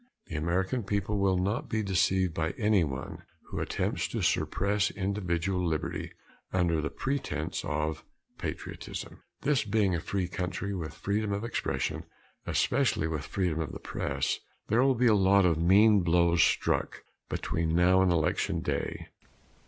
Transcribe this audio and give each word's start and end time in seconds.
The 0.25 0.35
American 0.35 0.81
people 0.81 1.19
will 1.19 1.37
not 1.37 1.69
be 1.69 1.83
deceived 1.83 2.33
by 2.33 2.55
anyone 2.57 3.19
who 3.49 3.59
attempts 3.59 4.07
to 4.07 4.23
suppress 4.23 4.89
individual 4.89 5.63
liberty 5.63 6.11
under 6.51 6.81
the 6.81 6.89
pretense 6.89 7.63
of 7.63 8.03
patriotism. 8.39 9.21
This 9.41 9.63
being 9.63 9.93
a 9.93 9.99
free 9.99 10.27
country 10.27 10.73
with 10.73 10.95
freedom 10.95 11.31
of 11.31 11.43
expression 11.43 12.05
especially 12.47 13.05
with 13.07 13.25
freedom 13.27 13.59
of 13.61 13.73
the 13.73 13.79
press 13.79 14.39
there 14.69 14.81
will 14.81 14.95
be 14.95 15.05
a 15.05 15.13
lot 15.13 15.45
of 15.45 15.59
mean 15.59 15.99
blows 16.01 16.41
struck 16.41 17.03
between 17.29 17.75
now 17.75 18.01
and 18.01 18.11
Election 18.11 18.61
Day. 18.61 19.09